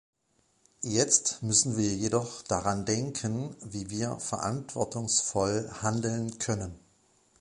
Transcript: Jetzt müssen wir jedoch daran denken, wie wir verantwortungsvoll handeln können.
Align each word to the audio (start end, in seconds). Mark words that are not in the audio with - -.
Jetzt 0.81 1.43
müssen 1.43 1.77
wir 1.77 1.93
jedoch 1.95 2.41
daran 2.41 2.85
denken, 2.85 3.55
wie 3.63 3.91
wir 3.91 4.17
verantwortungsvoll 4.19 5.69
handeln 5.83 6.39
können. 6.39 6.79